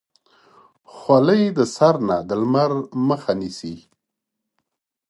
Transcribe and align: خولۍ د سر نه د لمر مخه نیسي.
خولۍ 0.95 1.43
د 1.57 1.59
سر 1.75 1.95
نه 2.07 2.17
د 2.27 2.29
لمر 2.41 2.71
مخه 3.07 3.33
نیسي. 3.39 3.75